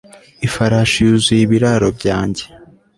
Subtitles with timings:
[0.47, 2.43] Ifarashi yuzuye ibiraro byanjye